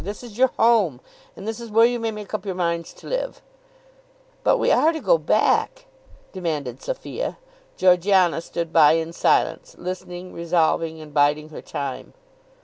This 0.03 0.23
is 0.23 0.35
your 0.35 0.47
home, 0.57 0.99
and 1.35 1.47
this 1.47 1.59
is 1.59 1.69
where 1.69 1.85
you 1.85 1.99
may 1.99 2.09
make 2.09 2.33
up 2.33 2.43
your 2.43 2.55
minds 2.55 2.91
to 2.93 3.07
live." 3.07 3.39
"But 4.43 4.57
we 4.57 4.71
are 4.71 4.91
to 4.91 4.99
go 4.99 5.19
back?" 5.19 5.85
demanded 6.33 6.81
Sophia. 6.81 7.37
Georgiana 7.77 8.41
stood 8.41 8.73
by 8.73 8.93
in 8.93 9.13
silence, 9.13 9.75
listening, 9.77 10.33
resolving, 10.33 10.99
and 10.99 11.13
biding 11.13 11.49
her 11.49 11.61
time. 11.61 12.13